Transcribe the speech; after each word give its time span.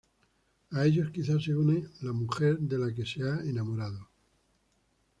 A 0.71 0.79
ellos 0.85 1.11
quizá 1.11 1.39
se 1.39 1.53
una 1.55 1.79
la 2.01 2.11
mujer 2.11 2.57
de 2.57 2.79
la 2.79 2.91
que 2.91 3.05
se 3.05 3.21
ha 3.21 3.35
enamorado. 3.41 4.09